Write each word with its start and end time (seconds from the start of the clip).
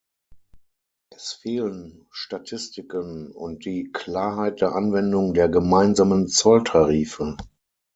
Es 1.11 1.33
fehlen 1.33 2.07
Statistiken 2.09 3.31
und 3.33 3.65
die 3.65 3.91
Klarheit 3.93 4.59
der 4.61 4.73
Anwendung 4.73 5.35
der 5.35 5.47
gemeinsamen 5.47 6.27
Zolltarife. 6.27 7.37